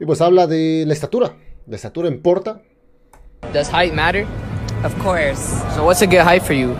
Y 0.00 0.06
pues 0.06 0.20
habla 0.20 0.46
de 0.46 0.84
la 0.86 0.92
estatura. 0.92 1.36
¿La 1.66 1.74
estatura 1.74 2.06
importa? 2.06 2.62
Does 3.52 3.68
height 3.68 3.92
matter? 3.92 4.26
Of 4.84 4.96
course. 5.02 5.40
So 5.74 5.84
what's 5.84 6.02
a 6.02 6.06
good 6.06 6.20
height 6.20 6.42
for 6.42 6.54
you? 6.54 6.76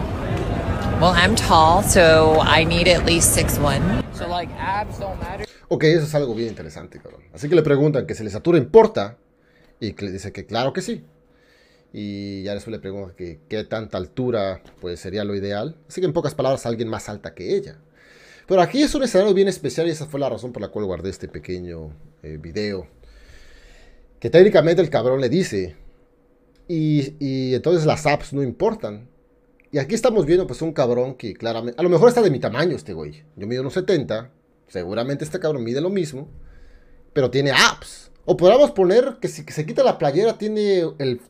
Well, 1.00 1.14
I'm 1.16 1.34
tall, 1.34 1.82
so 1.82 2.40
I 2.42 2.64
need 2.64 2.86
at 2.86 3.04
least 3.04 3.34
six 3.34 3.58
one. 3.58 3.82
So 4.14 4.28
like 4.28 4.52
abs 4.56 5.00
don't 5.00 5.20
matter? 5.20 5.46
Ok, 5.66 5.84
eso 5.84 6.04
es 6.04 6.14
algo 6.14 6.32
bien 6.32 6.50
interesante, 6.50 7.00
cabrón. 7.00 7.22
Así 7.34 7.48
que 7.48 7.56
le 7.56 7.62
preguntan 7.62 8.06
que 8.06 8.14
si 8.14 8.22
la 8.22 8.28
estatura 8.28 8.56
importa. 8.56 9.18
Y 9.80 9.94
que 9.94 10.04
le 10.04 10.12
dice 10.12 10.32
que 10.32 10.46
claro 10.46 10.72
que 10.72 10.80
sí. 10.80 11.04
Y 11.92 12.44
ya 12.44 12.54
después 12.54 12.70
le 12.70 12.78
preguntan 12.78 13.16
que 13.16 13.40
qué 13.48 13.64
tanta 13.64 13.98
altura 13.98 14.62
pues 14.80 15.00
sería 15.00 15.24
lo 15.24 15.34
ideal. 15.34 15.76
Así 15.88 16.00
que 16.00 16.06
en 16.06 16.12
pocas 16.12 16.36
palabras, 16.36 16.66
alguien 16.66 16.88
más 16.88 17.08
alta 17.08 17.34
que 17.34 17.56
ella. 17.56 17.78
Pero 18.46 18.62
aquí 18.62 18.80
es 18.80 18.94
un 18.94 19.02
escenario 19.02 19.34
bien 19.34 19.48
especial 19.48 19.88
y 19.88 19.90
esa 19.90 20.06
fue 20.06 20.20
la 20.20 20.28
razón 20.28 20.52
por 20.52 20.62
la 20.62 20.68
cual 20.68 20.84
guardé 20.84 21.10
este 21.10 21.26
pequeño 21.26 21.90
eh, 22.22 22.38
video. 22.40 22.86
Que 24.20 24.30
técnicamente 24.30 24.82
el 24.82 24.90
cabrón 24.90 25.20
le 25.20 25.28
dice. 25.28 25.76
Y, 26.66 27.14
y 27.18 27.54
entonces 27.54 27.86
las 27.86 28.06
apps 28.06 28.32
no 28.32 28.42
importan. 28.42 29.08
Y 29.70 29.78
aquí 29.78 29.94
estamos 29.94 30.26
viendo 30.26 30.46
pues 30.46 30.62
un 30.62 30.72
cabrón 30.72 31.14
que 31.14 31.34
claramente... 31.34 31.78
A 31.78 31.82
lo 31.82 31.88
mejor 31.88 32.08
está 32.08 32.22
de 32.22 32.30
mi 32.30 32.40
tamaño 32.40 32.74
este 32.74 32.94
güey. 32.94 33.24
Yo 33.36 33.46
mido 33.46 33.62
unos 33.62 33.74
70. 33.74 34.30
Seguramente 34.66 35.24
este 35.24 35.38
cabrón 35.38 35.64
mide 35.64 35.80
lo 35.80 35.90
mismo. 35.90 36.28
Pero 37.12 37.30
tiene 37.30 37.50
apps. 37.50 38.10
O 38.24 38.36
podríamos 38.36 38.72
poner 38.72 39.16
que 39.20 39.28
si 39.28 39.42
se 39.42 39.66
quita 39.66 39.82
la 39.82 39.98
playera 39.98 40.36
tiene 40.36 40.80
el, 40.98 41.20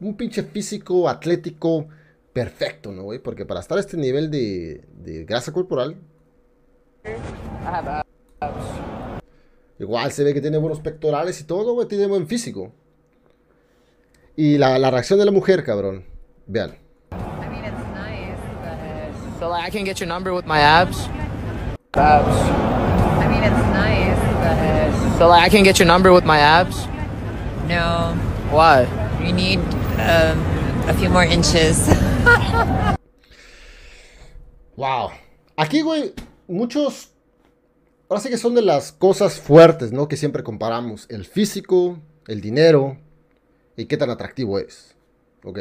un 0.00 0.16
pinche 0.16 0.42
físico 0.42 1.08
atlético 1.08 1.88
perfecto, 2.32 2.92
¿no, 2.92 3.04
güey? 3.04 3.18
Porque 3.18 3.44
para 3.44 3.60
estar 3.60 3.78
a 3.78 3.80
este 3.80 3.96
nivel 3.96 4.30
de, 4.30 4.84
de 4.96 5.24
grasa 5.24 5.52
corporal, 5.52 5.96
abs. 7.64 8.09
Igual 9.80 10.12
se 10.12 10.22
ve 10.22 10.32
que 10.32 10.40
tiene 10.40 10.58
buenos 10.58 10.78
pectorales 10.80 11.40
y 11.40 11.44
todo, 11.44 11.74
güey. 11.74 11.88
Tiene 11.88 12.06
buen 12.06 12.26
físico. 12.28 12.72
Y 14.36 14.56
la, 14.58 14.78
la 14.78 14.90
reacción 14.90 15.18
de 15.18 15.24
la 15.24 15.32
mujer, 15.32 15.64
cabrón. 15.64 16.04
Vean. 16.46 16.76
I 17.12 17.48
mean, 17.48 17.64
it's 17.64 17.84
nice, 17.94 18.38
but 18.62 19.38
So 19.40 19.48
like 19.48 19.66
I 19.66 19.70
can 19.70 19.84
get 19.84 19.98
your 20.00 20.06
number 20.08 20.32
with 20.32 20.46
my 20.46 20.60
abs? 20.60 21.08
Abs. 21.94 22.36
I 23.20 23.26
mean, 23.28 23.42
it's 23.42 23.66
nice, 23.74 24.18
but 24.40 25.18
So 25.18 25.28
like 25.28 25.42
I 25.44 25.48
can 25.50 25.64
get 25.64 25.78
your 25.78 25.86
number 25.88 26.12
with 26.12 26.24
my 26.24 26.38
abs? 26.38 26.86
no, 27.68 28.14
Why? 28.50 28.86
you 29.24 29.32
need 29.32 29.58
um, 30.00 30.38
a 30.88 30.94
few 30.94 31.08
more 31.08 31.24
inches. 31.24 31.88
Wow. 34.76 35.10
Aquí, 35.58 35.82
güey, 35.82 36.14
muchos. 36.48 37.08
Ahora 38.10 38.22
sí 38.22 38.28
que 38.28 38.38
son 38.38 38.56
de 38.56 38.62
las 38.62 38.90
cosas 38.90 39.38
fuertes, 39.38 39.92
¿no? 39.92 40.08
Que 40.08 40.16
siempre 40.16 40.42
comparamos. 40.42 41.06
El 41.10 41.24
físico, 41.24 42.00
el 42.26 42.40
dinero 42.40 42.98
y 43.76 43.86
qué 43.86 43.96
tan 43.96 44.10
atractivo 44.10 44.58
es. 44.58 44.96
¿Ok? 45.44 45.60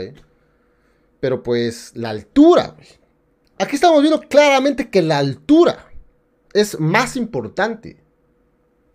Pero 1.19 1.43
pues 1.43 1.91
la 1.93 2.09
altura. 2.09 2.75
Aquí 3.59 3.75
estamos 3.75 4.01
viendo 4.01 4.19
claramente 4.21 4.89
que 4.89 5.03
la 5.03 5.19
altura 5.19 5.91
es 6.51 6.79
más 6.79 7.15
importante 7.15 8.01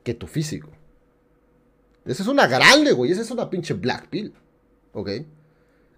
que 0.03 0.15
tu 0.15 0.27
físico. 0.27 0.71
Esa 2.05 2.25
es 2.25 2.29
una 2.29 2.49
grande, 2.49 2.91
güey. 2.91 3.13
Esa 3.13 3.23
es 3.23 3.31
una 3.31 3.49
pinche 3.49 3.75
black 3.75 4.09
pill. 4.09 4.35
¿Ok? 4.93 5.11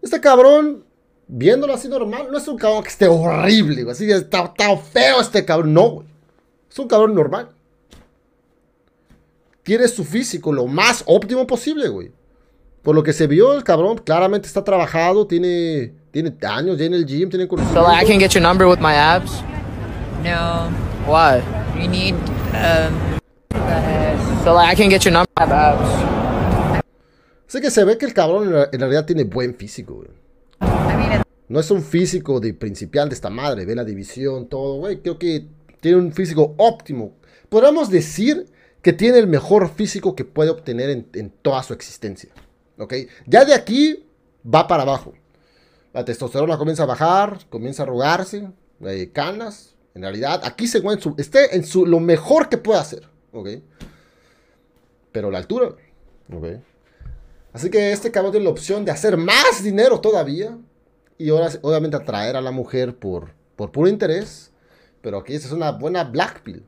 Este 0.03 0.20
cabrón, 0.20 0.85
viéndolo 1.27 1.73
así 1.73 1.89
normal, 1.89 2.29
no 2.31 2.37
es 2.37 2.47
un 2.48 2.59
cabrón 2.59 2.83
que 2.83 2.91
esté 2.91 3.09
horrible, 3.09 3.83
güey. 3.83 3.93
Así 3.93 4.11
está, 4.11 4.45
está 4.45 4.77
feo 4.77 5.23
este 5.23 5.43
cabrón. 5.47 5.73
No, 5.73 5.89
güey. 5.89 6.16
Es 6.77 6.81
un 6.81 6.89
cabrón 6.89 7.15
normal. 7.15 7.49
Tiene 9.63 9.89
su 9.89 10.05
físico 10.05 10.53
lo 10.53 10.67
más 10.67 11.03
óptimo 11.07 11.47
posible, 11.47 11.89
güey. 11.89 12.13
Por 12.83 12.95
lo 12.95 13.03
que 13.03 13.15
se 13.15 13.27
vio, 13.27 13.55
el 13.55 13.65
cabrón 13.65 13.97
claramente 13.97 14.47
está 14.47 14.63
trabajado, 14.63 15.27
tiene, 15.27 15.95
tiene 16.11 16.37
años 16.47 16.77
ya 16.77 16.85
en 16.85 16.93
el 16.93 17.07
gym, 17.07 17.31
tiene 17.31 17.47
So 17.47 17.57
like 17.57 17.65
I 17.65 18.05
conocimiento. 18.05 18.07
can 18.09 18.19
get 18.19 18.31
your 18.35 18.42
number 18.42 18.67
with 18.69 18.79
my 18.79 18.92
abs? 18.92 19.42
no, 20.23 20.69
Why? 21.11 21.41
you 21.81 21.89
need 21.89 22.15
um, 22.53 22.92
So 24.45 24.53
like 24.53 24.70
I 24.70 24.77
can 24.77 24.91
get 24.91 25.01
your 25.03 25.13
number. 25.15 25.31
Abs. 25.35 26.83
Así 27.48 27.63
que 27.63 27.70
se 27.70 27.85
ve 27.85 27.97
que 27.97 28.05
el 28.05 28.13
cabrón 28.13 28.53
en 28.70 28.81
realidad 28.81 29.07
tiene 29.07 29.25
buen 29.25 29.55
físico, 29.55 29.95
güey. 29.95 30.11
No 31.48 31.59
es 31.59 31.70
un 31.70 31.81
físico 31.83 32.39
de 32.39 32.53
principiante 32.53 33.15
esta 33.15 33.31
madre, 33.31 33.65
ve 33.65 33.75
la 33.75 33.85
división, 33.85 34.47
todo, 34.47 34.77
güey. 34.77 35.01
Creo 35.01 35.19
que 35.19 35.47
tiene 35.86 36.01
un 36.01 36.13
físico 36.13 36.52
óptimo. 36.57 37.13
Podríamos 37.48 37.91
decir 37.91 38.51
que 38.83 38.92
tiene 38.92 39.19
el 39.19 39.29
mejor 39.29 39.70
físico 39.70 40.17
que 40.17 40.24
puede 40.24 40.51
obtener 40.51 40.91
en, 40.91 41.30
toda 41.42 41.63
su 41.63 41.74
existencia. 41.74 42.30
¿Ok? 42.77 42.92
Ya 43.24 43.45
de 43.45 43.55
aquí 43.55 44.05
va 44.45 44.67
para 44.67 44.83
abajo. 44.83 45.14
La 45.92 46.05
testosterona 46.05 46.58
comienza 46.58 46.83
a 46.83 46.86
bajar, 46.86 47.39
comienza 47.48 47.85
a 47.85 47.86
arrugarse, 47.86 48.51
canas. 49.13 49.77
En 49.95 50.02
realidad, 50.02 50.41
aquí 50.42 50.67
se 50.67 50.79
en 50.79 51.01
su, 51.01 51.14
esté 51.19 51.55
en 51.55 51.64
su, 51.64 51.86
lo 51.86 52.01
mejor 52.01 52.48
que 52.48 52.58
puede 52.58 52.80
hacer. 52.80 53.08
¿Ok? 53.33 53.51
Pero 55.13 55.30
la 55.30 55.39
altura. 55.39 55.68
¿Ok? 56.33 56.47
Así 57.53 57.70
que 57.70 57.92
este 57.92 58.11
cabrón 58.11 58.33
tiene 58.33 58.45
la 58.45 58.51
opción 58.51 58.85
de 58.85 58.91
hacer 58.91 59.17
más 59.17 59.63
dinero 59.63 60.01
todavía. 60.01 60.58
Y 61.17 61.30
ahora, 61.30 61.48
obviamente, 61.63 61.97
atraer 61.97 62.35
a 62.35 62.41
la 62.41 62.51
mujer 62.51 62.97
por, 62.97 63.30
por 63.55 63.70
puro 63.70 63.89
interés. 63.89 64.51
Pero 65.06 65.18
aquí 65.18 65.34
es 65.34 65.52
una 65.52 65.70
buena 65.70 66.02
black 66.02 66.42
pill. 66.42 66.64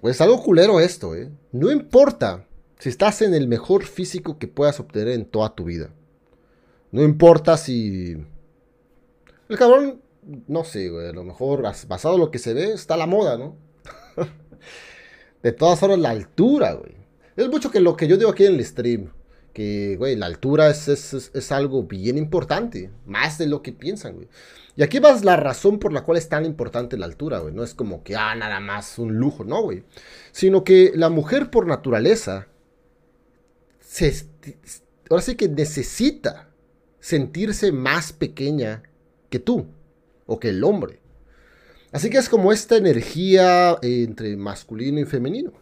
Pues 0.00 0.20
algo 0.20 0.40
culero 0.40 0.78
esto, 0.78 1.16
¿eh? 1.16 1.32
No 1.50 1.72
importa 1.72 2.46
si 2.78 2.90
estás 2.90 3.22
en 3.22 3.34
el 3.34 3.48
mejor 3.48 3.82
físico 3.84 4.38
que 4.38 4.46
puedas 4.46 4.78
obtener 4.78 5.08
en 5.14 5.24
toda 5.24 5.52
tu 5.56 5.64
vida. 5.64 5.90
No 6.92 7.02
importa 7.02 7.56
si... 7.56 8.24
El 9.48 9.58
cabrón, 9.58 10.00
no 10.46 10.62
sé, 10.62 10.90
güey. 10.90 11.08
A 11.08 11.12
lo 11.12 11.24
mejor, 11.24 11.66
as- 11.66 11.88
basado 11.88 12.14
en 12.14 12.20
lo 12.20 12.30
que 12.30 12.38
se 12.38 12.54
ve, 12.54 12.70
está 12.72 12.96
la 12.96 13.06
moda, 13.08 13.36
¿no? 13.36 13.56
De 15.42 15.50
todas 15.50 15.80
formas, 15.80 15.98
la 15.98 16.10
altura, 16.10 16.74
güey. 16.74 16.94
Es 17.34 17.48
mucho 17.48 17.72
que 17.72 17.80
lo 17.80 17.96
que 17.96 18.06
yo 18.06 18.16
digo 18.16 18.30
aquí 18.30 18.46
en 18.46 18.54
el 18.54 18.64
stream. 18.64 19.10
Que, 19.58 19.96
güey, 19.96 20.14
la 20.14 20.26
altura 20.26 20.70
es, 20.70 20.86
es- 20.86 21.32
es- 21.34 21.50
algo 21.50 21.82
bien 21.82 22.16
importante. 22.16 22.92
Más 23.06 23.38
de 23.38 23.48
lo 23.48 23.60
que 23.60 23.72
piensan, 23.72 24.14
güey. 24.14 24.28
Y 24.76 24.84
aquí 24.84 25.00
va 25.00 25.18
la 25.24 25.34
razón 25.36 25.80
por 25.80 25.92
la 25.92 26.04
cual 26.04 26.16
es 26.16 26.28
tan 26.28 26.44
importante 26.44 26.96
la 26.96 27.06
altura, 27.06 27.40
güey. 27.40 27.52
No 27.52 27.64
es 27.64 27.74
como 27.74 28.04
que, 28.04 28.14
ah, 28.14 28.36
nada 28.36 28.60
más 28.60 29.00
un 29.00 29.16
lujo, 29.16 29.42
no, 29.42 29.62
güey. 29.62 29.82
Sino 30.30 30.62
que 30.62 30.92
la 30.94 31.08
mujer 31.08 31.50
por 31.50 31.66
naturaleza, 31.66 32.46
se, 33.80 34.14
ahora 35.10 35.22
sí 35.24 35.34
que 35.34 35.48
necesita 35.48 36.50
sentirse 37.00 37.72
más 37.72 38.12
pequeña 38.12 38.84
que 39.28 39.40
tú. 39.40 39.66
O 40.26 40.38
que 40.38 40.50
el 40.50 40.62
hombre. 40.62 41.00
Así 41.90 42.10
que 42.10 42.18
es 42.18 42.28
como 42.28 42.52
esta 42.52 42.76
energía 42.76 43.72
eh, 43.82 44.04
entre 44.06 44.36
masculino 44.36 45.00
y 45.00 45.04
femenino. 45.04 45.52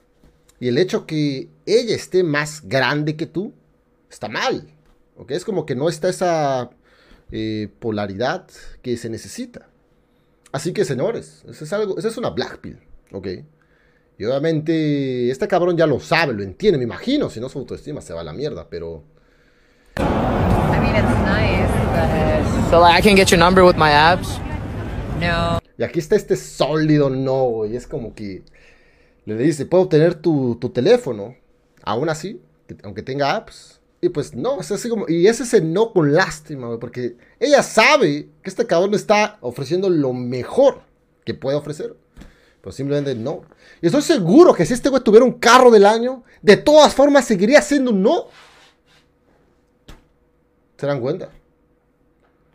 Y 0.60 0.68
el 0.68 0.76
hecho 0.76 1.06
que 1.06 1.48
ella 1.64 1.94
esté 1.94 2.22
más 2.24 2.60
grande 2.68 3.16
que 3.16 3.24
tú, 3.24 3.54
está 4.10 4.28
mal. 4.28 4.68
¿Ok? 5.16 5.30
Es 5.30 5.44
como 5.44 5.64
que 5.66 5.74
no 5.74 5.88
está 5.88 6.08
esa 6.08 6.70
eh, 7.32 7.68
polaridad 7.78 8.46
que 8.82 8.96
se 8.96 9.08
necesita. 9.10 9.68
Así 10.52 10.72
que, 10.72 10.84
señores, 10.84 11.42
eso 11.48 11.64
es 11.64 11.72
algo, 11.72 11.98
eso 11.98 12.08
es 12.08 12.16
una 12.16 12.30
black 12.30 12.58
pill. 12.58 12.78
¿Ok? 13.12 13.28
Y 14.18 14.24
obviamente, 14.24 15.30
este 15.30 15.46
cabrón 15.48 15.76
ya 15.76 15.86
lo 15.86 16.00
sabe, 16.00 16.32
lo 16.32 16.42
entiende, 16.42 16.78
me 16.78 16.84
imagino. 16.84 17.28
Si 17.30 17.40
no, 17.40 17.48
su 17.48 17.58
autoestima 17.58 18.00
se 18.00 18.14
va 18.14 18.22
a 18.22 18.24
la 18.24 18.32
mierda, 18.32 18.66
pero. 18.68 19.02
I 19.98 20.78
mean, 20.80 20.96
it's 20.96 21.18
nice, 21.24 21.70
but 21.92 22.70
So 22.70 22.80
like 22.80 22.98
I 22.98 23.02
can 23.02 23.16
get 23.16 23.28
your 23.30 23.38
number 23.38 23.62
with 23.64 23.76
my 23.76 23.90
abs? 23.90 24.38
no, 25.20 25.58
Y 25.78 25.82
aquí 25.82 25.98
está 25.98 26.16
este 26.16 26.36
sólido 26.36 27.10
no, 27.10 27.44
güey. 27.44 27.76
Es 27.76 27.86
como 27.86 28.14
que 28.14 28.42
le 29.24 29.36
dice, 29.36 29.66
puedo 29.66 29.88
tener 29.88 30.14
tu, 30.14 30.56
tu 30.56 30.70
teléfono, 30.70 31.34
aún 31.82 32.08
así, 32.08 32.40
que- 32.66 32.76
aunque 32.84 33.02
tenga 33.02 33.34
apps. 33.36 33.80
Y 34.00 34.10
pues 34.10 34.34
no, 34.34 34.60
es 34.60 34.70
así 34.70 34.88
como, 34.88 35.06
y 35.08 35.26
ese 35.26 35.42
es 35.44 35.54
el 35.54 35.72
no 35.72 35.92
con 35.92 36.12
lástima, 36.12 36.66
güey, 36.66 36.78
porque 36.78 37.16
ella 37.40 37.62
sabe 37.62 38.28
que 38.42 38.50
este 38.50 38.66
cabrón 38.66 38.94
está 38.94 39.38
ofreciendo 39.40 39.88
lo 39.88 40.12
mejor 40.12 40.82
que 41.24 41.34
puede 41.34 41.56
ofrecer. 41.56 41.96
Pero 42.60 42.72
simplemente 42.72 43.14
no. 43.14 43.42
Y 43.80 43.86
estoy 43.86 44.02
seguro 44.02 44.52
que 44.52 44.66
si 44.66 44.74
este 44.74 44.88
güey 44.90 45.02
tuviera 45.02 45.24
un 45.24 45.38
carro 45.38 45.70
del 45.70 45.86
año, 45.86 46.24
de 46.42 46.56
todas 46.56 46.94
formas 46.94 47.24
seguiría 47.24 47.62
siendo 47.62 47.90
un 47.90 48.02
no. 48.02 48.26
¿Se 50.76 50.86
dan 50.86 51.00
cuenta? 51.00 51.30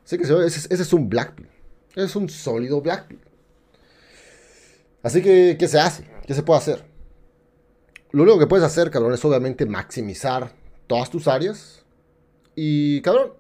Así 0.06 0.18
que 0.18 0.24
ese, 0.24 0.46
es- 0.46 0.68
ese 0.70 0.84
es 0.84 0.94
un 0.94 1.10
black 1.10 1.34
pill. 1.36 1.48
Es 1.96 2.16
un 2.16 2.30
sólido 2.30 2.82
black 2.82 3.08
pill. 3.08 3.20
Así 5.02 5.22
que, 5.22 5.56
¿qué 5.60 5.68
se 5.68 5.80
hace? 5.80 6.08
¿Qué 6.28 6.34
se 6.36 6.44
puede 6.44 6.60
hacer? 6.60 6.86
Lo 8.12 8.24
único 8.24 8.38
que 8.38 8.48
puedes 8.48 8.66
hacer, 8.66 8.92
cabrón, 8.92 9.14
es 9.14 9.26
obviamente 9.26 9.66
maximizar 9.66 10.52
todas 10.92 11.10
tus 11.10 11.30
áreas. 11.30 11.86
Y, 12.54 13.00
cabrón, 13.00 13.32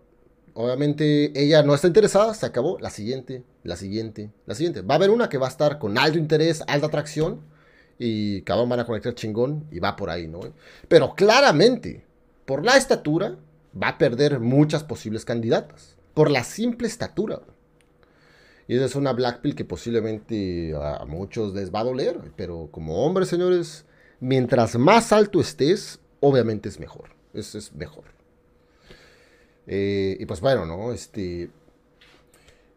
obviamente 0.53 1.33
ella 1.35 1.63
no 1.63 1.75
está 1.75 1.87
interesada, 1.87 2.33
se 2.33 2.45
acabó. 2.45 2.79
La 2.79 2.89
siguiente, 2.89 3.43
la 3.63 3.75
siguiente, 3.75 4.31
la 4.45 4.55
siguiente. 4.55 4.81
Va 4.83 4.93
a 4.93 4.97
haber 4.97 5.09
una 5.09 5.27
que 5.27 5.37
va 5.37 5.47
a 5.47 5.49
estar 5.49 5.77
con 5.77 5.97
alto 5.97 6.17
interés, 6.17 6.63
alta 6.65 6.87
atracción. 6.87 7.41
y 7.99 8.41
cabrón 8.43 8.69
van 8.69 8.79
a 8.79 8.85
conectar 8.85 9.13
chingón 9.15 9.67
y 9.69 9.79
va 9.79 9.97
por 9.97 10.09
ahí, 10.09 10.29
¿no? 10.29 10.39
Pero 10.87 11.13
claramente, 11.13 12.05
por 12.45 12.63
la 12.63 12.77
estatura, 12.77 13.37
va 13.75 13.89
a 13.89 13.97
perder 13.97 14.39
muchas 14.39 14.85
posibles 14.85 15.25
candidatas. 15.25 15.97
Por 16.13 16.31
la 16.31 16.45
simple 16.45 16.87
estatura. 16.87 17.41
Y 18.69 18.77
esa 18.77 18.85
es 18.85 18.95
una 18.95 19.11
black 19.11 19.41
pill 19.41 19.55
que 19.55 19.65
posiblemente 19.65 20.73
a 20.73 21.03
muchos 21.05 21.53
les 21.53 21.69
va 21.69 21.81
a 21.81 21.83
doler. 21.83 22.17
Pero 22.37 22.69
como 22.71 23.03
hombres, 23.05 23.27
señores, 23.27 23.83
mientras 24.21 24.77
más 24.77 25.11
alto 25.11 25.41
estés, 25.41 25.99
obviamente 26.21 26.69
es 26.69 26.79
mejor. 26.79 27.20
Es, 27.33 27.55
es 27.55 27.73
mejor. 27.73 28.05
Eh, 29.67 30.17
y 30.19 30.25
pues 30.25 30.41
bueno, 30.41 30.65
¿no? 30.65 30.91
Este, 30.91 31.49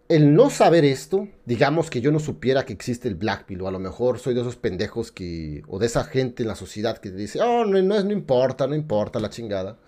el 0.09 0.35
no 0.35 0.51
saber 0.51 0.85
esto, 0.85 1.29
digamos 1.47 1.89
que 1.89 2.01
yo 2.01 2.13
no 2.13 2.21
supiera 2.21 2.65
que 2.65 2.73
existe 2.73 3.09
el 3.09 3.15
black 3.15 3.47
pill, 3.47 3.63
o 3.63 3.69
a 3.69 3.73
lo 3.73 3.79
mejor 3.79 4.19
soy 4.19 4.35
de 4.35 4.43
esos 4.43 4.57
pendejos 4.57 5.11
que, 5.11 5.63
o 5.67 5.79
de 5.79 5.87
esa 5.87 6.05
gente 6.05 6.43
en 6.43 6.49
la 6.49 6.57
sociedad 6.57 6.99
que 6.99 7.11
dice, 7.11 7.41
oh, 7.41 7.65
no, 7.65 7.81
no, 7.83 8.03
no 8.03 8.13
importa, 8.13 8.67
no 8.67 8.75
importa 8.75 9.19
la 9.19 9.31
chingada. 9.31 9.79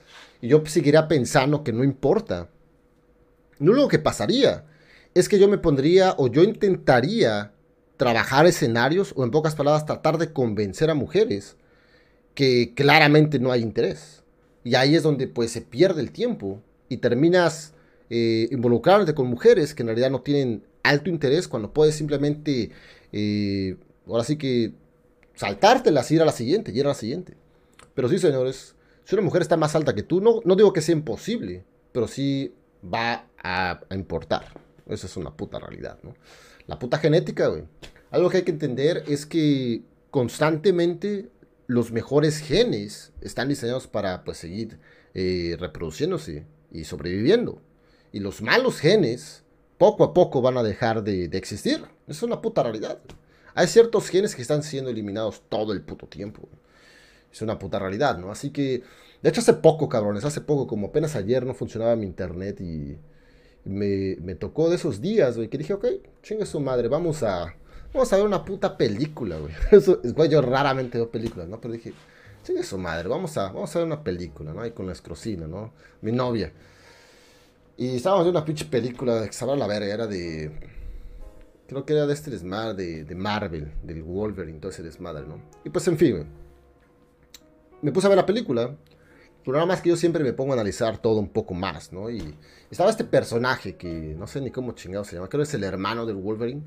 Y 0.40 0.48
yo 0.48 0.62
seguiría 0.66 1.06
pensando 1.06 1.62
que 1.62 1.72
no 1.72 1.84
importa. 1.84 2.48
No 3.58 3.72
lo 3.72 3.88
que 3.88 3.98
pasaría 3.98 4.64
es 5.14 5.28
que 5.28 5.38
yo 5.38 5.48
me 5.48 5.58
pondría 5.58 6.14
o 6.18 6.28
yo 6.28 6.42
intentaría 6.42 7.52
trabajar 7.96 8.46
escenarios 8.46 9.12
o 9.16 9.24
en 9.24 9.30
pocas 9.30 9.54
palabras 9.54 9.86
tratar 9.86 10.18
de 10.18 10.32
convencer 10.32 10.90
a 10.90 10.94
mujeres 10.94 11.56
que 12.34 12.74
claramente 12.74 13.38
no 13.38 13.52
hay 13.52 13.62
interés. 13.62 14.22
Y 14.66 14.74
ahí 14.74 14.96
es 14.96 15.04
donde 15.04 15.28
pues 15.28 15.52
se 15.52 15.60
pierde 15.60 16.02
el 16.02 16.10
tiempo 16.10 16.60
y 16.88 16.96
terminas 16.96 17.72
eh, 18.10 18.48
involucrarte 18.50 19.14
con 19.14 19.28
mujeres 19.28 19.74
que 19.74 19.84
en 19.84 19.86
realidad 19.86 20.10
no 20.10 20.22
tienen 20.22 20.64
alto 20.82 21.08
interés 21.08 21.46
cuando 21.46 21.72
puedes 21.72 21.94
simplemente, 21.94 22.72
eh, 23.12 23.76
ahora 24.08 24.24
sí 24.24 24.36
que 24.36 24.72
saltártelas, 25.36 26.10
ir 26.10 26.20
a 26.20 26.24
la 26.24 26.32
siguiente, 26.32 26.72
ir 26.72 26.84
a 26.84 26.88
la 26.88 26.94
siguiente. 26.94 27.34
Pero 27.94 28.08
sí, 28.08 28.18
señores, 28.18 28.74
si 29.04 29.14
una 29.14 29.22
mujer 29.22 29.42
está 29.42 29.56
más 29.56 29.76
alta 29.76 29.94
que 29.94 30.02
tú, 30.02 30.20
no, 30.20 30.40
no 30.44 30.56
digo 30.56 30.72
que 30.72 30.80
sea 30.80 30.96
imposible, 30.96 31.62
pero 31.92 32.08
sí 32.08 32.52
va 32.82 33.28
a, 33.38 33.78
importar. 33.92 34.46
Esa 34.88 35.06
es 35.06 35.16
una 35.16 35.30
puta 35.30 35.60
realidad, 35.60 36.00
¿no? 36.02 36.16
La 36.66 36.76
puta 36.76 36.98
genética, 36.98 37.46
güey. 37.46 37.62
Algo 38.10 38.30
que 38.30 38.38
hay 38.38 38.42
que 38.42 38.50
entender 38.50 39.04
es 39.06 39.26
que 39.26 39.82
constantemente 40.10 41.28
los 41.66 41.92
mejores 41.92 42.38
genes 42.38 43.12
están 43.20 43.48
diseñados 43.48 43.86
para 43.86 44.24
pues, 44.24 44.38
seguir 44.38 44.78
eh, 45.14 45.56
reproduciéndose 45.58 46.44
y 46.70 46.84
sobreviviendo. 46.84 47.60
Y 48.12 48.20
los 48.20 48.42
malos 48.42 48.78
genes 48.78 49.44
poco 49.78 50.04
a 50.04 50.14
poco 50.14 50.40
van 50.40 50.56
a 50.56 50.62
dejar 50.62 51.02
de, 51.02 51.24
existir. 51.32 51.84
Es 52.06 52.22
una 52.22 52.40
puta 52.40 52.62
realidad. 52.62 52.98
Hay 53.54 53.66
ciertos 53.66 54.08
genes 54.08 54.34
que 54.34 54.42
están 54.42 54.62
siendo 54.62 54.90
eliminados 54.90 55.42
todo 55.48 55.72
el 55.72 55.82
puto 55.82 56.06
tiempo. 56.06 56.48
Es 57.32 57.42
una 57.42 57.58
puta 57.58 57.78
realidad, 57.78 58.18
¿no? 58.18 58.30
Así 58.30 58.50
que, 58.50 58.82
de 59.22 59.28
hecho, 59.28 59.40
hace 59.40 59.54
poco, 59.54 59.88
cabrones, 59.88 60.24
hace 60.24 60.40
poco, 60.40 60.66
como 60.66 60.88
apenas 60.88 61.16
ayer 61.16 61.44
no 61.44 61.54
funcionaba 61.54 61.96
mi 61.96 62.06
internet 62.06 62.60
y 62.60 62.96
me, 63.64 64.16
me 64.22 64.34
tocó 64.34 64.70
de 64.70 64.76
esos 64.76 65.00
días, 65.00 65.36
güey, 65.36 65.48
que 65.48 65.58
dije, 65.58 65.74
ok, 65.74 65.86
chingue 66.22 66.46
su 66.46 66.60
madre, 66.60 66.88
vamos 66.88 67.22
a, 67.22 67.54
vamos 67.96 68.12
a 68.12 68.16
ver 68.16 68.26
una 68.26 68.44
puta 68.44 68.76
película, 68.76 69.38
güey. 69.38 69.52
Eso, 69.70 70.00
güey, 70.02 70.28
yo 70.28 70.42
raramente 70.42 70.98
veo 70.98 71.10
películas, 71.10 71.48
¿no? 71.48 71.60
Pero 71.60 71.74
dije, 71.74 71.92
chingue 72.44 72.62
su 72.62 72.78
madre, 72.78 73.08
vamos 73.08 73.36
a, 73.38 73.46
vamos 73.46 73.74
a 73.74 73.78
ver 73.78 73.86
una 73.86 74.04
película, 74.04 74.52
¿no? 74.52 74.60
Ahí 74.60 74.72
con 74.72 74.86
la 74.86 74.92
escrocina, 74.92 75.46
¿no? 75.46 75.72
Mi 76.02 76.12
novia. 76.12 76.52
Y 77.76 77.96
estábamos 77.96 78.24
viendo 78.24 78.38
una 78.38 78.46
pinche 78.46 78.66
película 78.66 79.22
que 79.22 79.30
estaba 79.30 79.56
la 79.56 79.66
verga, 79.66 79.92
era 79.92 80.06
de. 80.06 80.50
Creo 81.66 81.84
que 81.84 81.94
era 81.94 82.06
de 82.06 82.14
este 82.14 82.30
desmadre, 82.30 83.04
de, 83.04 83.14
Marvel, 83.14 83.72
del 83.82 84.02
Wolverine, 84.02 84.60
todo 84.60 84.70
ese 84.70 84.82
desmadre, 84.82 85.26
¿no? 85.26 85.40
Y 85.64 85.70
pues 85.70 85.88
en 85.88 85.98
fin, 85.98 86.26
me 87.82 87.92
puse 87.92 88.06
a 88.06 88.10
ver 88.10 88.16
la 88.16 88.26
película. 88.26 88.76
Nada 89.46 89.66
más 89.66 89.80
que 89.80 89.90
yo 89.90 89.96
siempre 89.96 90.24
me 90.24 90.32
pongo 90.32 90.52
a 90.52 90.54
analizar 90.54 90.98
todo 90.98 91.18
un 91.18 91.28
poco 91.28 91.54
más, 91.54 91.92
¿no? 91.92 92.10
Y 92.10 92.34
estaba 92.70 92.90
este 92.90 93.04
personaje 93.04 93.76
que 93.76 94.14
no 94.18 94.26
sé 94.26 94.40
ni 94.40 94.50
cómo 94.50 94.72
chingado 94.72 95.04
se 95.04 95.14
llama, 95.14 95.28
creo 95.28 95.40
que 95.40 95.48
es 95.48 95.54
el 95.54 95.64
hermano 95.64 96.04
del 96.06 96.16
Wolverine. 96.16 96.62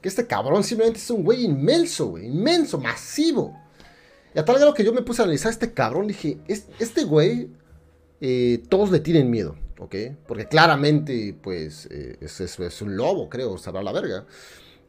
Que 0.00 0.08
este 0.08 0.26
cabrón 0.26 0.64
simplemente 0.64 0.98
es 0.98 1.10
un 1.10 1.24
güey 1.24 1.44
inmenso, 1.44 2.06
güey, 2.08 2.26
inmenso, 2.26 2.78
masivo. 2.78 3.58
Y 4.34 4.38
a 4.38 4.44
tal 4.44 4.56
grado 4.56 4.74
que 4.74 4.84
yo 4.84 4.92
me 4.92 5.02
puse 5.02 5.22
a 5.22 5.24
analizar 5.24 5.48
a 5.48 5.52
este 5.52 5.72
cabrón, 5.72 6.06
dije, 6.06 6.38
este 6.48 7.04
güey, 7.04 7.50
eh, 8.20 8.62
todos 8.68 8.90
le 8.90 9.00
tienen 9.00 9.30
miedo. 9.30 9.56
¿ok? 9.82 9.94
Porque 10.26 10.46
claramente, 10.46 11.36
pues, 11.42 11.88
eh, 11.90 12.16
es, 12.20 12.40
es, 12.40 12.82
un 12.82 12.96
lobo, 12.96 13.28
creo, 13.28 13.58
sabrá 13.58 13.82
la 13.82 13.92
verga. 13.92 14.24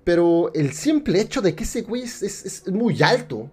Pero 0.04 0.52
el 0.54 0.74
simple 0.74 1.20
hecho 1.20 1.42
de 1.42 1.56
que 1.56 1.64
ese 1.64 1.82
güey 1.82 2.04
es, 2.04 2.64
muy 2.68 3.02
alto, 3.02 3.50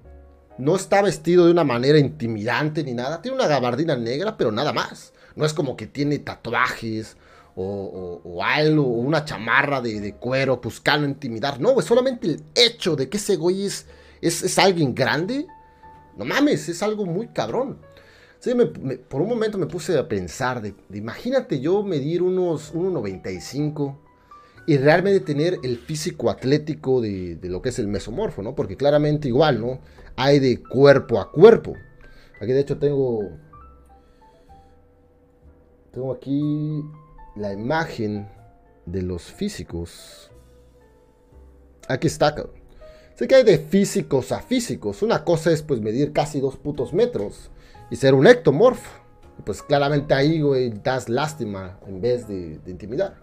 no 0.60 0.76
está 0.76 1.02
vestido 1.02 1.46
de 1.46 1.52
una 1.52 1.64
manera 1.64 1.98
intimidante 1.98 2.84
ni 2.84 2.94
nada, 2.94 3.22
tiene 3.22 3.36
una 3.36 3.46
gabardina 3.46 3.96
negra, 3.96 4.36
pero 4.36 4.52
nada 4.52 4.72
más. 4.72 5.12
No 5.36 5.44
es 5.44 5.54
como 5.54 5.76
que 5.76 5.86
tiene 5.86 6.18
tatuajes 6.18 7.16
o, 7.56 8.40
algo, 8.42 8.84
o 8.84 9.00
una 9.00 9.24
chamarra 9.24 9.80
de, 9.80 10.14
cuero 10.14 10.60
buscando 10.62 11.06
intimidar. 11.06 11.60
No, 11.60 11.78
es 11.78 11.86
solamente 11.86 12.26
el 12.26 12.44
hecho 12.54 12.96
de 12.96 13.08
que 13.08 13.16
ese 13.16 13.36
güey 13.36 13.64
es, 13.64 14.58
alguien 14.58 14.94
grande. 14.94 15.46
No 16.16 16.24
mames, 16.24 16.68
es 16.68 16.82
algo 16.82 17.06
muy 17.06 17.28
cabrón. 17.28 17.78
Sí, 18.38 18.52
por 19.08 19.20
un 19.20 19.28
momento 19.28 19.58
me 19.58 19.66
puse 19.66 19.98
a 19.98 20.08
pensar, 20.08 20.62
de, 20.62 20.74
imagínate 20.94 21.60
yo 21.60 21.82
medir 21.82 22.22
unos 22.22 22.72
1,95 22.74 23.98
y 24.66 24.78
realmente 24.78 25.20
tener 25.20 25.58
el 25.62 25.78
físico 25.78 26.30
atlético 26.30 27.00
de, 27.00 27.38
lo 27.42 27.60
que 27.60 27.70
es 27.70 27.78
el 27.78 27.88
mesomorfo, 27.88 28.42
¿no? 28.42 28.54
Porque 28.54 28.76
claramente 28.76 29.28
igual, 29.28 29.60
¿no? 29.60 29.80
Hay 30.22 30.38
de 30.38 30.62
cuerpo 30.62 31.18
a 31.18 31.32
cuerpo. 31.32 31.74
Aquí 32.40 32.52
de 32.52 32.60
hecho 32.60 32.78
tengo... 32.78 33.20
Tengo 35.92 36.12
aquí 36.12 36.84
la 37.36 37.54
imagen 37.54 38.28
de 38.84 39.00
los 39.00 39.22
físicos. 39.22 40.30
Aquí 41.88 42.06
está, 42.06 42.34
Sé 43.14 43.26
que 43.26 43.34
hay 43.34 43.44
de 43.44 43.58
físicos 43.58 44.30
a 44.30 44.40
físicos. 44.40 45.02
Una 45.02 45.24
cosa 45.24 45.52
es 45.52 45.62
pues 45.62 45.80
medir 45.80 46.12
casi 46.12 46.38
dos 46.38 46.56
putos 46.56 46.92
metros 46.92 47.50
y 47.90 47.96
ser 47.96 48.14
un 48.14 48.26
ectomorfo. 48.26 48.90
Pues 49.46 49.62
claramente 49.62 50.12
ahí, 50.12 50.42
güey, 50.42 50.70
das 50.70 51.08
lástima 51.08 51.80
en 51.86 52.02
vez 52.02 52.28
de, 52.28 52.60
intimidar. 52.66 53.16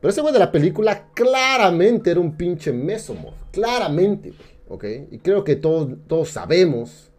Pero 0.00 0.10
ese 0.10 0.22
güey 0.22 0.32
de 0.32 0.38
la 0.38 0.50
película 0.50 1.08
claramente 1.12 2.10
era 2.10 2.20
un 2.20 2.34
pinche 2.34 2.72
mesomorfo. 2.72 3.46
Claramente, 3.52 4.30
güey. 4.30 4.59
¿Ok? 4.70 4.84
Y 5.10 5.18
creo 5.18 5.42
que 5.44 5.56
todos, 5.56 5.90
todos 6.06 6.30
sabemos 6.30 7.10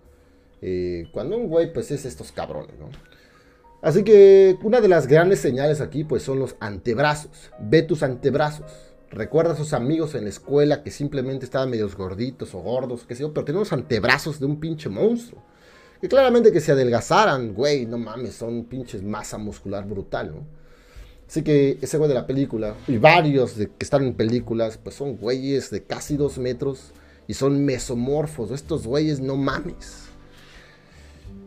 eh, 0.62 1.08
cuando 1.12 1.38
un 1.38 1.48
güey, 1.48 1.74
pues 1.74 1.92
es 1.92 2.06
estos 2.06 2.32
cabrones, 2.32 2.80
¿no? 2.80 2.90
Así 3.82 4.04
que 4.04 4.58
una 4.64 4.80
de 4.80 4.88
las 4.88 5.06
grandes 5.06 5.40
señales 5.40 5.82
aquí, 5.82 6.06
pues 6.06 6.24
son 6.24 6.40
los 6.40 6.56
antebrazos. 6.60 7.52
Ve 7.60 7.82
tus 7.82 8.04
antebrazos. 8.04 8.72
Recuerda 9.10 9.52
a 9.52 9.58
sus 9.58 9.74
amigos 9.74 10.16
en 10.16 10.24
la 10.24 10.30
escuela 10.30 10.82
que 10.82 10.92
simplemente 10.92 11.44
estaban 11.44 11.70
medios 11.70 11.98
gorditos 11.98 12.56
o 12.56 12.60
gordos, 12.60 13.04
qué 13.06 13.16
sé 13.16 13.22
yo, 13.24 13.34
pero 13.34 13.44
tenían 13.44 13.62
los 13.62 13.74
antebrazos 13.74 14.40
de 14.40 14.46
un 14.46 14.60
pinche 14.60 14.88
monstruo. 14.88 15.44
Y 16.02 16.08
claramente 16.08 16.54
que 16.54 16.62
se 16.62 16.72
adelgazaran, 16.72 17.54
güey, 17.54 17.86
no 17.86 17.98
mames, 17.98 18.36
son 18.36 18.64
pinches 18.64 19.04
masa 19.04 19.38
muscular 19.38 19.86
brutal, 19.86 20.32
¿no? 20.32 20.46
Así 21.28 21.44
que 21.44 21.78
ese 21.82 21.98
güey 21.98 22.08
de 22.08 22.16
la 22.16 22.28
película, 22.28 22.76
y 22.88 22.98
varios 22.98 23.54
que 23.54 23.70
están 23.80 24.04
en 24.04 24.14
películas, 24.14 24.78
pues 24.78 24.96
son 24.96 25.18
güeyes 25.18 25.70
de 25.70 25.84
casi 25.84 26.16
dos 26.16 26.38
metros 26.38 26.94
y 27.32 27.34
son 27.34 27.64
mesomorfos. 27.64 28.52
Estos 28.52 28.86
güeyes, 28.86 29.22
no 29.22 29.38
mames. 29.38 30.10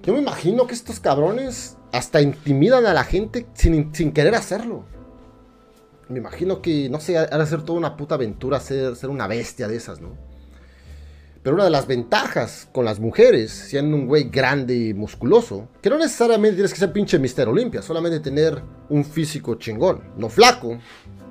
Yo 0.02 0.14
me 0.14 0.18
imagino 0.18 0.66
que 0.66 0.72
estos 0.72 0.98
cabrones 0.98 1.76
hasta 1.92 2.22
intimidan 2.22 2.86
a 2.86 2.94
la 2.94 3.04
gente 3.04 3.46
sin, 3.52 3.92
querer 3.92 4.34
hacerlo. 4.34 4.86
Me 6.08 6.20
imagino 6.20 6.62
que, 6.62 6.88
no 6.88 7.00
sé, 7.00 7.18
ha 7.18 7.46
ser 7.46 7.62
toda 7.64 7.78
una 7.78 7.98
puta 7.98 8.14
aventura 8.14 8.60
ser, 8.60 8.96
ser 8.96 9.10
una 9.10 9.26
bestia 9.26 9.68
de 9.68 9.76
esas, 9.76 10.00
¿no? 10.00 10.16
Pero 11.42 11.56
una 11.56 11.64
de 11.64 11.70
las 11.70 11.86
ventajas 11.86 12.66
con 12.72 12.86
las 12.86 12.98
mujeres, 12.98 13.50
siendo 13.50 13.94
un 13.94 14.06
güey 14.06 14.30
grande 14.30 14.74
y 14.74 14.94
musculoso, 14.94 15.68
que 15.82 15.90
no 15.90 15.98
necesariamente 15.98 16.54
tienes 16.54 16.72
que 16.72 16.78
ser 16.78 16.94
pinche 16.94 17.18
Mister 17.18 17.46
Olimpia, 17.46 17.82
solamente 17.82 18.20
tener 18.20 18.62
un 18.88 19.04
físico 19.04 19.56
chingón, 19.56 20.14
no 20.16 20.30
flaco, 20.30 20.78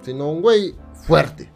sino 0.03 0.31
un 0.31 0.43
güey 0.43 0.75
fuerte. 1.07 1.49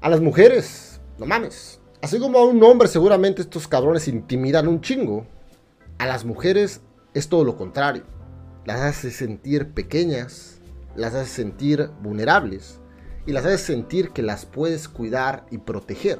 A 0.00 0.08
las 0.08 0.22
mujeres, 0.22 0.89
no 1.20 1.26
mames. 1.26 1.78
Así 2.00 2.18
como 2.18 2.38
a 2.38 2.46
un 2.46 2.62
hombre 2.62 2.88
seguramente 2.88 3.42
estos 3.42 3.68
cabrones 3.68 4.08
intimidan 4.08 4.66
un 4.66 4.80
chingo, 4.80 5.26
a 5.98 6.06
las 6.06 6.24
mujeres 6.24 6.80
es 7.12 7.28
todo 7.28 7.44
lo 7.44 7.56
contrario. 7.56 8.04
Las 8.64 8.80
hace 8.80 9.10
sentir 9.10 9.68
pequeñas, 9.72 10.60
las 10.96 11.14
hace 11.14 11.30
sentir 11.30 11.90
vulnerables 12.02 12.80
y 13.26 13.32
las 13.32 13.44
hace 13.44 13.58
sentir 13.58 14.10
que 14.10 14.22
las 14.22 14.46
puedes 14.46 14.88
cuidar 14.88 15.44
y 15.50 15.58
proteger. 15.58 16.18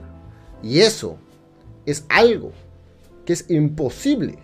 Y 0.62 0.80
eso 0.80 1.16
es 1.86 2.04
algo 2.10 2.52
que 3.24 3.32
es 3.32 3.50
imposible. 3.50 4.38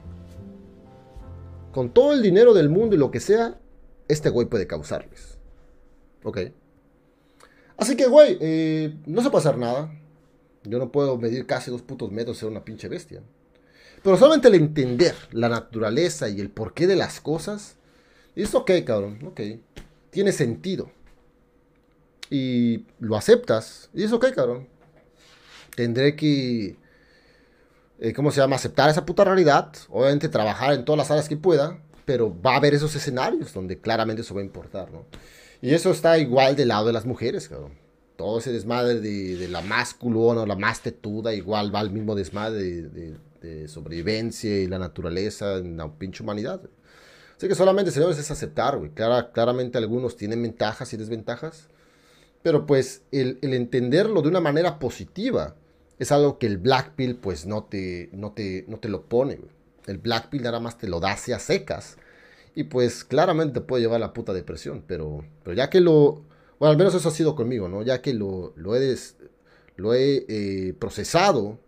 Con 1.70 1.90
todo 1.90 2.14
el 2.14 2.22
dinero 2.22 2.54
del 2.54 2.70
mundo 2.70 2.96
y 2.96 2.98
lo 2.98 3.10
que 3.10 3.20
sea, 3.20 3.60
este 4.08 4.30
güey 4.30 4.46
puede 4.46 4.66
causarles. 4.66 5.38
Ok. 6.24 6.38
Así 7.76 7.94
que, 7.94 8.06
güey, 8.06 8.38
eh, 8.40 8.96
no 9.04 9.20
se 9.20 9.28
hacer 9.36 9.58
nada. 9.58 9.90
Yo 10.68 10.78
no 10.78 10.92
puedo 10.92 11.16
medir 11.18 11.46
casi 11.46 11.70
dos 11.70 11.82
putos 11.82 12.10
metros 12.10 12.38
ser 12.38 12.48
una 12.48 12.64
pinche 12.64 12.88
bestia. 12.88 13.22
Pero 14.02 14.16
solamente 14.16 14.48
el 14.48 14.54
entender 14.54 15.14
la 15.32 15.48
naturaleza 15.48 16.28
y 16.28 16.40
el 16.40 16.50
porqué 16.50 16.86
de 16.86 16.96
las 16.96 17.20
cosas, 17.20 17.76
es 18.34 18.54
ok, 18.54 18.70
cabrón, 18.84 19.18
ok. 19.26 19.40
Tiene 20.10 20.32
sentido. 20.32 20.90
Y 22.30 22.84
lo 23.00 23.16
aceptas, 23.16 23.90
y 23.94 24.04
es 24.04 24.12
ok, 24.12 24.26
cabrón. 24.34 24.68
Tendré 25.74 26.16
que, 26.16 26.76
eh, 27.98 28.12
¿cómo 28.12 28.30
se 28.30 28.40
llama? 28.40 28.56
Aceptar 28.56 28.90
esa 28.90 29.06
puta 29.06 29.24
realidad. 29.24 29.72
Obviamente 29.88 30.28
trabajar 30.28 30.74
en 30.74 30.84
todas 30.84 30.98
las 30.98 31.10
áreas 31.10 31.28
que 31.28 31.36
pueda, 31.36 31.78
pero 32.04 32.34
va 32.40 32.54
a 32.54 32.56
haber 32.56 32.74
esos 32.74 32.94
escenarios 32.94 33.52
donde 33.52 33.78
claramente 33.78 34.22
eso 34.22 34.34
va 34.34 34.40
a 34.40 34.44
importar, 34.44 34.90
¿no? 34.92 35.04
Y 35.60 35.74
eso 35.74 35.90
está 35.90 36.18
igual 36.18 36.56
del 36.56 36.68
lado 36.68 36.86
de 36.86 36.92
las 36.92 37.06
mujeres, 37.06 37.48
cabrón. 37.48 37.72
Todo 38.16 38.38
ese 38.38 38.52
desmadre 38.52 39.00
de, 39.00 39.48
la 39.48 39.60
más 39.62 39.94
culona 39.94 40.46
la 40.46 40.56
más 40.56 40.80
tetuda, 40.80 41.34
igual 41.34 41.74
va 41.74 41.80
al 41.80 41.90
mismo 41.90 42.14
desmadre 42.14 42.82
de, 42.82 43.16
sobrevivencia 43.68 44.58
y 44.58 44.66
la 44.66 44.78
naturaleza 44.78 45.58
en 45.58 45.76
la 45.76 45.88
pinche 45.88 46.24
humanidad. 46.24 46.60
Así 47.36 47.46
que 47.46 47.54
solamente, 47.54 47.92
señores, 47.92 48.18
es 48.18 48.30
aceptar, 48.30 48.76
güey. 48.76 48.90
claramente 48.90 49.78
algunos 49.78 50.16
tienen 50.16 50.42
ventajas 50.42 50.92
y 50.92 50.96
desventajas. 50.96 51.68
Pero 52.46 52.64
pues 52.64 53.02
el, 53.10 53.38
entenderlo 53.42 54.22
de 54.22 54.28
una 54.28 54.40
manera 54.40 54.78
positiva 54.78 55.56
es 55.98 56.12
algo 56.12 56.38
que 56.38 56.46
el 56.46 56.58
Black 56.58 56.92
Pill 56.94 57.16
pues 57.16 57.44
no 57.44 57.64
te, 57.64 58.08
no 58.12 58.34
te, 58.34 58.64
no 58.68 58.78
te 58.78 58.88
lo 58.88 59.02
pone, 59.02 59.34
güey. 59.34 59.50
El 59.86 59.98
Black 59.98 60.28
Pill 60.30 60.42
nada 60.42 60.60
más 60.60 60.78
te 60.78 60.86
lo 60.88 61.00
da 61.00 61.10
hacia 61.10 61.38
secas. 61.38 61.96
Y 62.54 62.62
pues 62.64 63.02
claramente 63.02 63.54
te 63.54 63.66
puede 63.66 63.82
llevar 63.82 63.96
a 63.96 64.06
la 64.06 64.12
puta 64.12 64.32
depresión. 64.32 64.84
Pero, 64.86 65.24
pero 65.42 65.56
ya 65.56 65.70
que 65.70 65.80
lo... 65.80 66.22
Bueno, 66.58 66.70
al 66.72 66.78
menos 66.78 66.94
eso 66.94 67.08
ha 67.08 67.12
sido 67.12 67.34
conmigo, 67.34 67.68
¿no? 67.68 67.82
Ya 67.82 68.00
que 68.00 68.14
lo, 68.14 68.52
lo 68.56 68.76
he, 68.76 68.96
lo 69.76 69.92
he 69.94 70.24
eh, 70.28 70.74
procesado 70.78 71.58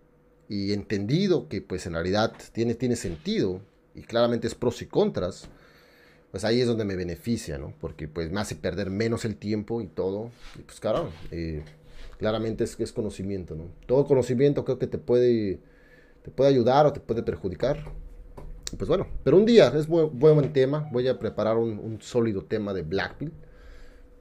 y 0.48 0.72
entendido 0.72 1.48
que 1.48 1.60
pues 1.60 1.86
en 1.86 1.92
realidad 1.92 2.32
tiene, 2.52 2.74
tiene 2.74 2.96
sentido 2.96 3.60
y 3.94 4.02
claramente 4.02 4.46
es 4.46 4.54
pros 4.54 4.80
y 4.80 4.86
contras, 4.86 5.48
pues 6.30 6.44
ahí 6.44 6.60
es 6.60 6.66
donde 6.66 6.84
me 6.86 6.96
beneficia, 6.96 7.58
¿no? 7.58 7.74
Porque 7.80 8.08
pues 8.08 8.30
me 8.30 8.40
hace 8.40 8.54
perder 8.56 8.90
menos 8.90 9.24
el 9.26 9.36
tiempo 9.36 9.82
y 9.82 9.88
todo. 9.88 10.30
Y 10.58 10.62
pues 10.62 10.80
claro, 10.80 11.10
eh, 11.30 11.62
claramente 12.18 12.64
es, 12.64 12.78
es 12.80 12.92
conocimiento, 12.92 13.54
¿no? 13.56 13.64
Todo 13.86 14.06
conocimiento 14.06 14.64
creo 14.64 14.78
que 14.78 14.86
te 14.86 14.98
puede, 14.98 15.60
te 16.22 16.30
puede 16.30 16.50
ayudar 16.50 16.86
o 16.86 16.92
te 16.94 17.00
puede 17.00 17.22
perjudicar. 17.22 17.92
Pues 18.76 18.88
bueno, 18.88 19.06
pero 19.24 19.36
un 19.36 19.46
día 19.46 19.68
es 19.76 19.86
buen, 19.86 20.18
buen 20.18 20.52
tema. 20.52 20.88
Voy 20.92 21.08
a 21.08 21.18
preparar 21.18 21.56
un, 21.58 21.78
un 21.78 22.00
sólido 22.00 22.44
tema 22.44 22.72
de 22.74 22.82
Blackpill 22.82 23.32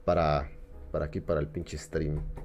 para, 0.04 0.50
para 0.98 1.06
aquí, 1.06 1.20
para 1.20 1.38
el 1.38 1.46
pinche 1.46 1.78
stream. 1.78 2.20